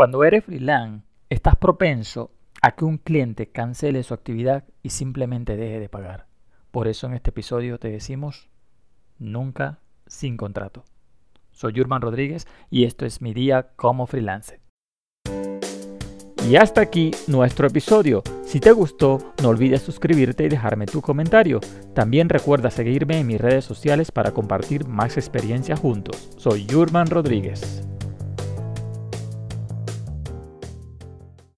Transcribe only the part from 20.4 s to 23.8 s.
y dejarme tu comentario. También recuerda seguirme en mis redes